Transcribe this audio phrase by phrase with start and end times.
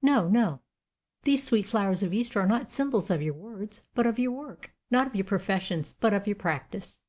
[0.00, 0.62] No, no:
[1.24, 4.72] these sweet flowers of Easter are not symbols of your words, but of your work;
[4.90, 7.02] not of your professions, but of your practice."